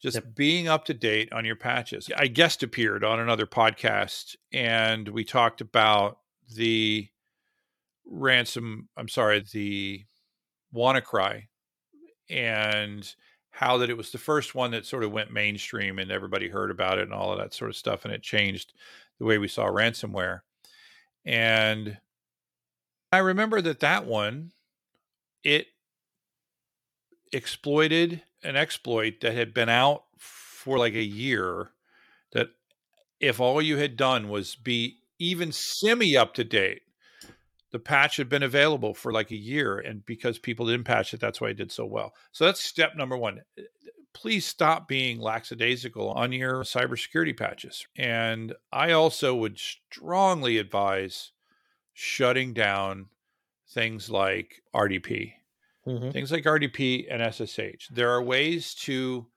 [0.00, 0.34] Just Yep.
[0.36, 2.08] being up to date on your patches.
[2.16, 6.18] I guest appeared on another podcast, and we talked about
[6.54, 7.08] the
[8.10, 10.02] ransom i'm sorry the
[10.74, 11.46] wannacry
[12.30, 13.14] and
[13.50, 16.70] how that it was the first one that sort of went mainstream and everybody heard
[16.70, 18.72] about it and all of that sort of stuff and it changed
[19.18, 20.40] the way we saw ransomware
[21.26, 21.98] and
[23.12, 24.52] i remember that that one
[25.44, 25.66] it
[27.32, 31.70] exploited an exploit that had been out for like a year
[32.32, 32.48] that
[33.20, 36.82] if all you had done was be even semi up to date
[37.70, 41.20] the patch had been available for like a year and because people didn't patch it
[41.20, 42.14] that's why it did so well.
[42.32, 43.42] So that's step number one.
[44.14, 47.86] Please stop being lackadaisical on your cybersecurity patches.
[47.96, 51.32] And i also would strongly advise
[51.92, 53.06] shutting down
[53.68, 55.34] things like rdp
[55.88, 56.12] Mhm.
[56.12, 59.30] things like rdp and ssh there are ways to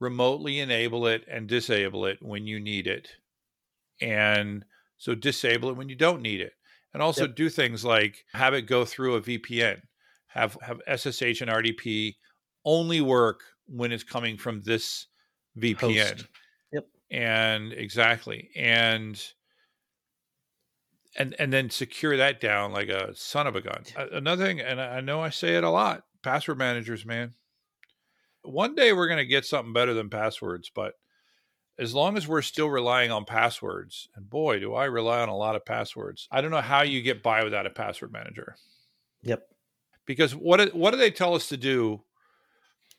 [0.00, 3.10] remotely enable it and disable it when you need it
[4.00, 4.64] and
[4.98, 6.54] so disable it when you don't need it
[6.94, 7.28] and also Yep.
[7.28, 9.82] do things like have it go through a VPN,
[10.28, 12.16] have have SSH and RDP
[12.64, 15.08] only work when it's coming from this
[15.58, 16.24] VPN.
[16.24, 16.28] Host.
[16.72, 16.86] Yep.
[17.10, 18.50] And exactly.
[18.56, 19.22] And
[21.16, 23.84] and and then secure that down like a son of a gun.
[24.12, 27.34] Another thing, and I know I say it a lot, password managers, man.
[28.42, 30.94] One day we're going to get something better than passwords, but
[31.78, 35.36] as long as we're still relying on passwords, and boy, do I rely on a
[35.36, 36.28] lot of passwords.
[36.30, 38.56] I don't know how you get by without a password manager.
[39.22, 39.42] Yep.
[40.06, 42.02] Because what what do they tell us to do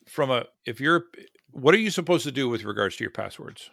[0.08, 1.06] from a if you're
[1.52, 3.72] what are you supposed to do with regards to your passwords?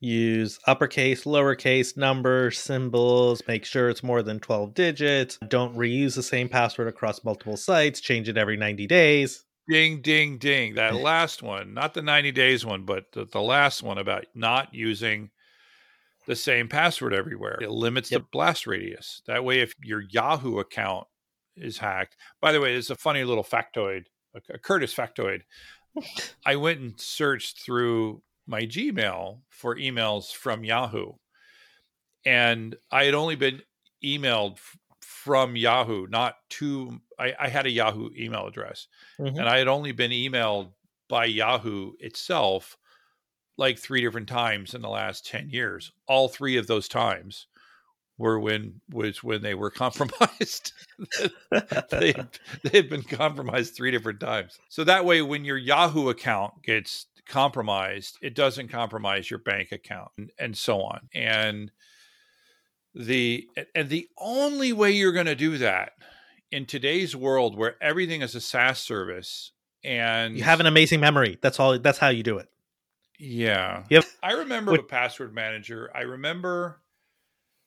[0.00, 6.22] Use uppercase, lowercase, numbers, symbols, make sure it's more than 12 digits, don't reuse the
[6.22, 9.44] same password across multiple sites, change it every 90 days.
[9.68, 10.74] Ding, ding, ding.
[10.74, 14.72] That last one, not the 90 days one, but the, the last one about not
[14.72, 15.30] using
[16.26, 17.58] the same password everywhere.
[17.60, 19.22] It limits the blast radius.
[19.26, 21.06] That way, if your Yahoo account
[21.56, 24.04] is hacked, by the way, it's a funny little factoid,
[24.34, 25.40] a, a Curtis factoid.
[26.46, 31.12] I went and searched through my Gmail for emails from Yahoo.
[32.24, 33.62] And I had only been
[34.04, 39.38] emailed f- from Yahoo, not to, I, I had a Yahoo email address Mhm.
[39.38, 40.72] and I had only been emailed
[41.08, 42.76] by Yahoo itself
[43.58, 45.92] like three different times in the last 10 years.
[46.06, 47.46] All three of those times
[48.18, 50.72] were when was when they were compromised.
[51.90, 52.12] they
[52.62, 54.58] they had been compromised three different times.
[54.68, 60.10] So that way when your Yahoo account gets compromised, it doesn't compromise your bank account
[60.18, 61.08] and, and so on.
[61.14, 61.70] And
[62.94, 65.92] the and the only way you're going to do that
[66.50, 69.52] in today's world where everything is a SaaS service
[69.84, 71.38] and You have an amazing memory.
[71.42, 72.48] That's all that's how you do it.
[73.18, 73.84] yeah.
[73.90, 74.04] Yep.
[74.22, 75.90] I remember What- a password manager.
[75.94, 76.80] I remember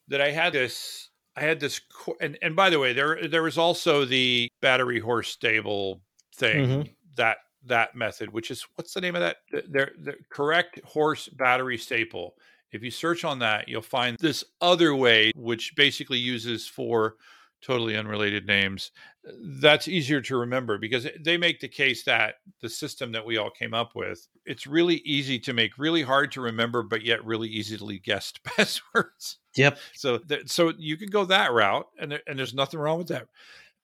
[0.07, 1.79] that I had this I had this
[2.19, 6.01] and and by the way, there there was also the battery horse stable
[6.35, 6.89] thing Mhm.
[7.17, 9.37] that that method, which is what's the name of that?
[9.51, 12.35] The, correct horse battery staple.
[12.71, 17.15] If you search on that, you'll find this other way, which basically uses four
[17.62, 18.91] totally unrelated names.
[19.23, 23.49] That's easier to remember because they make the case that the system that we all
[23.49, 27.49] came up with, it's really easy to make really hard to remember, but yet really
[27.49, 29.37] easily guessed passwords.
[29.55, 29.77] Yep.
[29.93, 33.10] So, th- so you can go that route, and there, and there's nothing wrong with
[33.10, 33.27] that.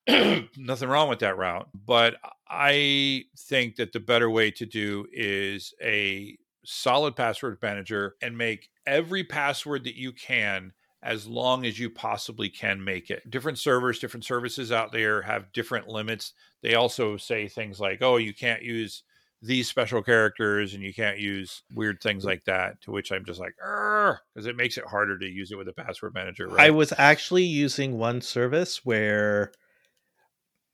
[0.58, 1.70] nothing wrong with that route.
[1.74, 2.16] But
[2.47, 8.70] I think that the better way to do is a solid password manager and make
[8.86, 13.30] every password that you can as long as you possibly can make it.
[13.30, 16.34] Different servers, different services out there have different limits.
[16.64, 19.03] They also say things like, "Oh, you can't use
[19.45, 22.82] these special characters and you can't use weird things like that.
[22.82, 25.74] To which I'm just like, because it makes it harder to use it with a
[25.74, 26.47] password manager.
[26.47, 26.68] Right?
[26.68, 29.51] I was actually using one service where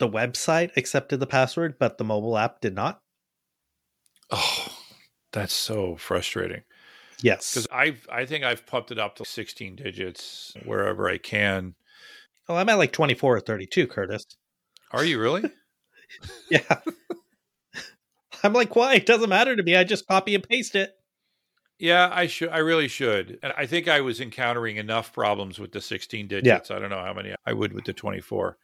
[0.02, 3.00] the website accepted the password, but the mobile app did not.
[4.32, 4.68] oh,
[5.32, 6.64] that's so frustrating.
[7.22, 7.54] Yes.
[7.54, 11.76] Because I've I think I've pumped it up to 16 digits wherever I can.
[12.50, 14.26] Oh, I'm at like 24 or 32, Curtis.
[14.92, 15.44] Are you really?
[16.50, 16.80] Yeah.
[18.44, 18.96] I'm like, why?
[18.96, 19.76] It doesn't matter to me.
[19.78, 20.92] I just copy and paste it.
[21.80, 22.50] Yeah, I should.
[22.50, 23.40] I really should.
[23.42, 26.70] And I think I was encountering enough problems with the 16 digits.
[26.72, 28.58] I don't know how many I would with the 24.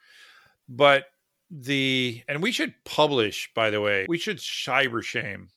[0.68, 1.06] But
[1.50, 5.50] the and we should publish, by the way, we should cyber shame,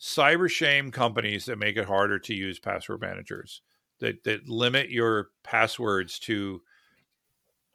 [0.00, 3.62] cyber shame companies that make it harder to use password managers
[4.00, 6.60] that that limit your passwords to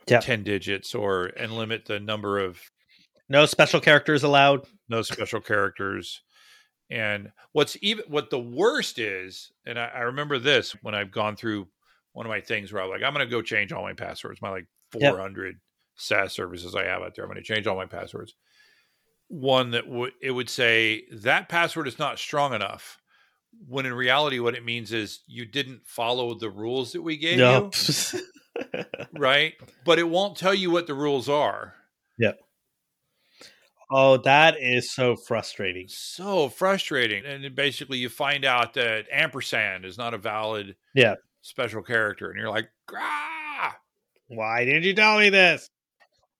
[0.07, 0.19] Yeah.
[0.19, 2.59] 10 digits or and limit the number of
[3.29, 4.65] No special characters allowed.
[4.89, 6.21] no special characters.
[6.91, 11.35] And what's even what the worst is, and I, I remember this when I've gone
[11.35, 11.67] through
[12.13, 14.41] one of my things where I'm like, I'm going to go change all my passwords,
[14.41, 14.65] my like
[14.95, 15.13] Yep.
[16.00, 17.26] 400 SaaS services I have out there.
[17.26, 18.34] I'm going to change all my passwords.
[19.28, 22.97] One that would it would say that password is not strong enough.
[23.68, 27.39] When in reality, what it means is you didn't follow the rules that we gave
[27.39, 27.70] you,
[29.14, 29.54] right?
[29.86, 31.74] But it won't tell you what the rules are.
[32.18, 32.39] Yep.
[33.91, 35.88] Oh, that is so frustrating.
[35.88, 37.26] so frustrating.
[37.26, 41.16] And then basically, you find out that ampersand is not a valid Yeah.
[41.41, 43.78] special character, and you're like, ah,
[44.28, 45.70] Why didn't you tell me this?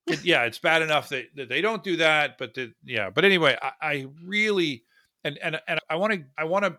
[0.10, 3.10] It- yeah, it's bad enough that, that they don't do that, but that, yeah.
[3.10, 4.84] But anyway, I, I really
[5.24, 6.78] and and and I want to I want to.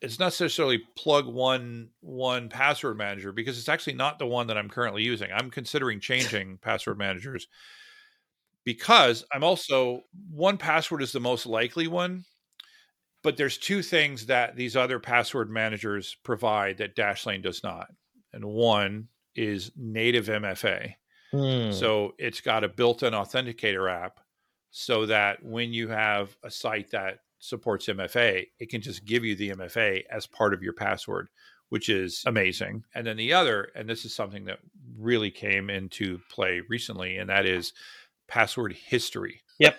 [0.00, 4.58] It's not necessarily plug one one password manager because it's actually not the one that
[4.58, 5.30] I'm currently using.
[5.32, 7.48] I'm considering changing password managers
[8.64, 10.02] because I'm also
[10.34, 12.24] 1Password is the most likely one,
[13.22, 17.88] but there's two things that these other password managers provide that Dashlane does not,
[18.32, 20.96] and one is native MFA.
[21.30, 21.72] Hmm.
[21.72, 24.20] So it's got a built-in authenticator app
[24.70, 29.36] so that when you have a site that supports MFA, it can just give you
[29.36, 31.28] the MFA as part of your password,
[31.68, 32.84] which is amazing.
[32.94, 34.58] And then the other, and this is something that
[34.98, 37.72] really came into play recently, and that is
[38.26, 39.42] password history.
[39.58, 39.76] Yep.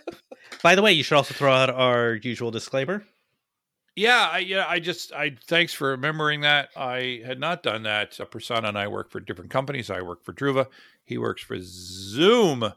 [0.62, 3.04] By the way, you should also throw out our usual disclaimer.
[3.96, 6.70] Yeah, I, yeah, I just, I thanks for remembering that.
[6.76, 8.12] I had not done that.
[8.12, 9.90] Prasanna and I work for different companies.
[9.90, 10.68] I work for Druva.
[11.06, 12.72] He works for Zoom,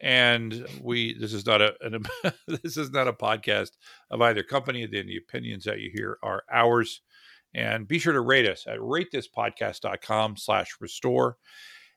[0.00, 1.18] and we.
[1.18, 2.04] This is not a, an,
[2.62, 3.72] this is not a podcast
[4.10, 4.86] of either company.
[4.86, 7.00] Then the opinions that you hear are ours.
[7.54, 11.36] And be sure to rate us at ratethispodcast.com slash restore.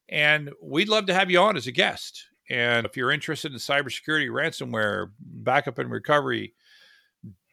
[0.09, 2.25] And we'd love to have you on as a guest.
[2.49, 6.53] And if you're interested in cybersecurity, ransomware, backup and recovery,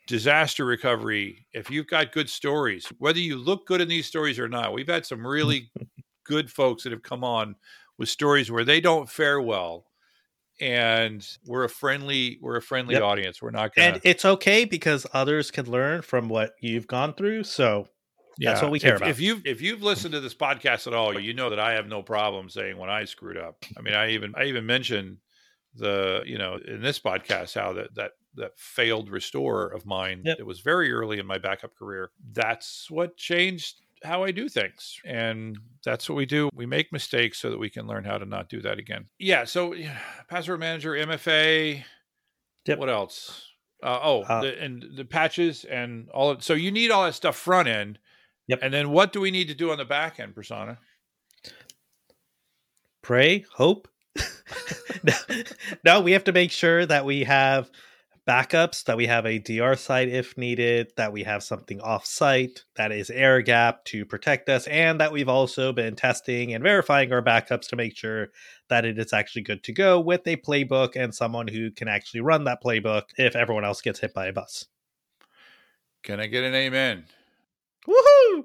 [0.06, 4.48] disaster recovery, if you've got good stories, whether you look good in these stories or
[4.48, 5.70] not, we've had some really
[6.24, 7.56] good folks that have come on
[7.98, 9.86] with stories where they don't fare well.
[10.60, 13.02] And we're a friendly, we're a friendly Yep.
[13.02, 13.42] audience.
[13.42, 17.44] We're not gonna And it's okay because others can learn from what you've gone through.
[17.44, 17.88] So
[18.38, 19.10] that's what we care if, about.
[19.10, 21.86] If you've if you've listened to this podcast at all, you know that I have
[21.88, 23.64] no problem saying when I screwed up.
[23.76, 25.18] I mean, I even I even mentioned
[25.74, 30.22] the you know in this podcast how that that that failed restore of mine.
[30.24, 30.38] Yep.
[30.40, 32.10] It was very early in my backup career.
[32.32, 36.50] That's what changed how I do things, and that's what we do.
[36.54, 39.06] We make mistakes so that we can learn how to not do that again.
[39.18, 39.44] Yeah.
[39.44, 39.98] So yeah,
[40.28, 41.84] password manager, MFA.
[42.66, 42.78] Yep.
[42.78, 43.50] What else?
[43.82, 46.30] Uh, oh, Uh, the, and the patches and all.
[46.30, 47.98] Of, so you need all that stuff front end.
[48.46, 48.60] Yep.
[48.62, 50.78] And then what do we need to do on the back end, Prasanna?
[53.04, 53.86] pray, hope.
[55.04, 55.12] no,
[55.84, 57.70] no, we have to make sure that we have
[58.26, 62.64] backups, that we have a DR site if needed, that we have something off site
[62.76, 67.12] that is air gap to protect us, and that we've also been testing and verifying
[67.12, 68.28] our backups to make sure
[68.68, 72.20] that it is actually good to go with a playbook and someone who can actually
[72.20, 74.66] run that playbook if everyone else gets hit by a bus.
[76.02, 77.04] Can I get an amen?
[77.88, 78.44] Woohoo!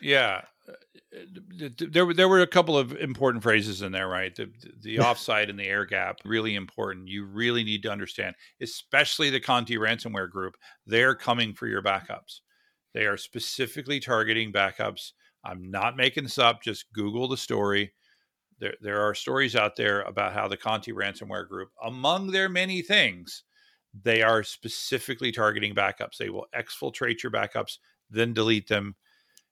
[0.00, 0.42] Yeah.
[0.72, 1.18] Uh,
[1.58, 4.34] th- th- There were there were a couple of important phrases in there, right?
[4.34, 4.50] The
[4.80, 7.08] the offside and the air gap, really important.
[7.08, 10.54] You really need to understand, especially the Conti ransomware group.
[10.86, 12.40] They're coming for your backups.
[12.94, 15.12] They are specifically targeting backups.
[15.44, 16.62] I'm not making this up.
[16.62, 17.92] Just Google the story.
[18.58, 22.82] There there are stories out there about how the Conti ransomware group, among their many
[22.82, 23.44] things,
[24.00, 26.16] they are specifically targeting backups.
[26.18, 27.78] They will exfiltrate your backups,
[28.10, 28.94] then delete them.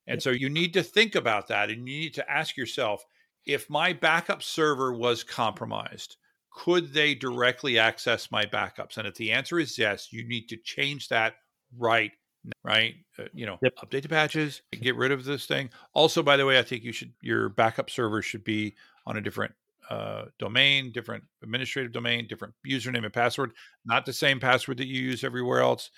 [0.07, 3.05] And so you need to think about that and you need to ask yourself
[3.47, 6.17] if my backup server was compromised,
[6.51, 8.97] could they directly access my backups?
[8.97, 11.35] And if the answer is yes, you need to change that
[11.79, 12.13] right
[12.45, 13.73] now, right uh, you know Yep.
[13.85, 16.93] update the patches get rid of this thing also by the way i think you
[16.93, 18.75] should your backup server should be
[19.07, 19.53] on a different
[19.91, 23.53] uh, domain different administrative domain different username and password
[23.85, 25.91] not the same password that you use everywhere else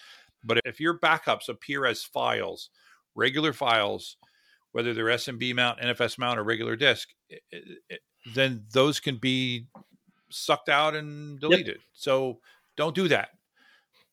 [0.45, 2.71] but if your backups appear as files
[3.15, 4.17] regular files
[4.73, 7.61] whether they're smb mount nfs mount or regular disk i- i-
[7.93, 7.99] i-
[8.35, 9.67] then those can be
[10.31, 11.81] sucked out and deleted.
[11.93, 12.41] So
[12.77, 13.31] don't do that.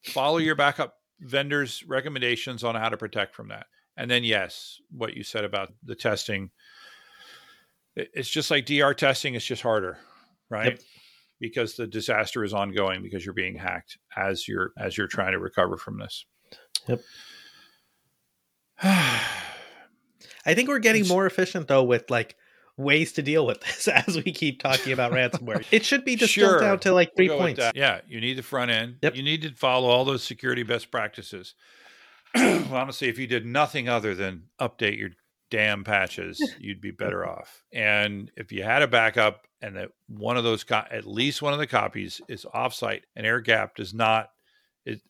[0.04, 3.68] Follow your backup vendors recommendations on how to protect from that.
[3.96, 6.50] And then yes what you said about the testing,
[7.96, 9.98] it's just like dr testing it's just harder
[10.50, 10.72] right?
[10.74, 10.80] Yep.
[11.40, 15.40] because the disaster is ongoing because you're being hacked as you're as you're trying to
[15.40, 16.26] recover from this.
[16.88, 17.02] Yep.
[20.46, 22.36] I think we're getting more efficient though with like
[22.78, 25.66] ways to deal with this as we keep talking about ransomware.
[25.72, 26.60] It should be just Sure.
[26.60, 27.62] down to like We'll three go points.
[27.76, 28.98] Yeah, you need the front end.
[29.02, 29.16] Yep.
[29.16, 31.56] You need to follow all those security best practices.
[32.36, 35.10] Honestly, if you did nothing other than update your
[35.52, 37.64] damn patches, you'd be better off.
[37.74, 41.54] And if you had a backup and that one of those, co- at least one
[41.54, 44.30] of the copies is offsite and air gap does not,
[44.86, 45.02] it,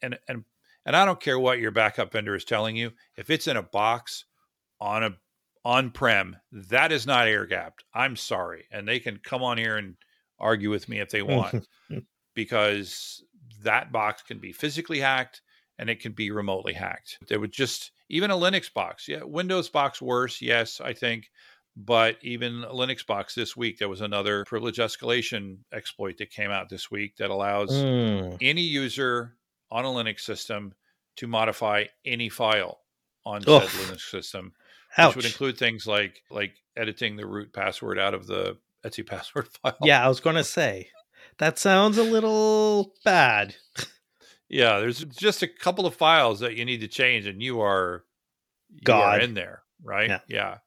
[0.00, 0.44] and and
[0.86, 2.92] and I don't care what your backup vendor is telling you.
[3.16, 4.24] If it's in a box
[4.80, 5.16] on a
[5.64, 7.84] on prem, that is not air gapped.
[7.92, 9.96] I'm sorry, and they can come on here and
[10.38, 11.66] argue with me if they want
[12.34, 13.22] because
[13.62, 15.42] that box can be physically hacked
[15.78, 17.18] and it can be remotely hacked.
[17.28, 21.28] They would just even a Linux box, yeah, Windows box worse, yes, I think,
[21.76, 26.50] but even a Linux box this week there was another privilege escalation exploit that came
[26.50, 28.38] out this week that allows Mm.
[28.40, 29.36] any user
[29.70, 30.74] on a Linux system
[31.16, 32.80] to modify any file
[33.24, 33.90] on said Oof.
[33.90, 34.52] Linux system,
[34.96, 35.16] Ouch.
[35.16, 39.48] which would include things like like editing the root password out of the etc password
[39.62, 39.76] file.
[39.82, 40.88] Yeah, I was going to say
[41.38, 43.56] that sounds a little bad.
[44.48, 48.04] Yeah, there's just a couple of files that you need to change, and you are
[48.70, 49.18] you God.
[49.18, 50.08] are in there, right?
[50.08, 50.20] Yeah.
[50.28, 50.58] yeah,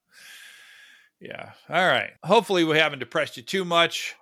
[1.20, 1.52] yeah.
[1.68, 2.12] All right.
[2.24, 4.16] Hopefully, we haven't depressed you too much.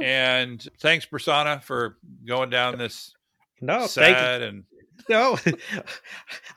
[0.00, 3.14] And thanks, Prasanna, for going down this
[3.62, 4.22] No, thank you.
[4.22, 4.64] sad and
[5.08, 5.38] No,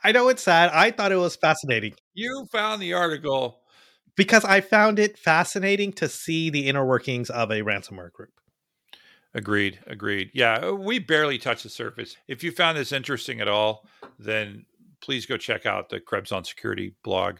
[0.04, 0.70] I know it's sad.
[0.72, 3.60] I thought it was fascinating you found the article.
[4.16, 8.32] because I found it fascinating to see the inner workings of a ransomware group.
[9.34, 9.78] Agreed.
[9.86, 10.30] Agreed.
[10.32, 12.16] Yeah, we barely touched the surface.
[12.26, 13.86] If you found this interesting at all,
[14.18, 14.64] then
[15.02, 17.36] please go check out the Krebs on Security blog.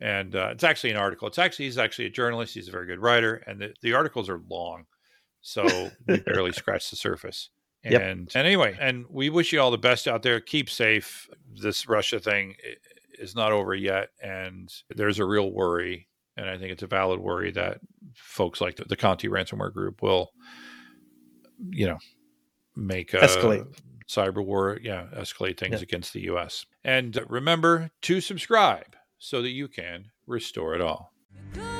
[0.00, 1.28] And uh, it's actually an article.
[1.28, 2.54] It's actually he's actually a journalist.
[2.54, 4.86] He's a very good writer, and the, the articles are long,
[5.42, 7.50] so we barely scratched the surface.
[7.82, 8.02] And, Yep.
[8.02, 10.38] and anyway, and we wish you all the best out there.
[10.40, 11.28] Keep safe.
[11.54, 12.54] This Russia thing
[13.18, 17.20] is not over yet, and there's a real worry, and I think it's a valid
[17.20, 17.80] worry that
[18.14, 20.32] folks like the, the Conti ransomware group will,
[21.70, 21.98] you know,
[22.76, 23.66] make a Escalate.
[24.08, 24.78] cyber war.
[24.82, 25.82] Yeah, escalate things Yeah.
[25.82, 26.66] against the U.S.
[26.84, 31.12] And remember to subscribe so that you can restore it all.
[31.52, 31.79] Good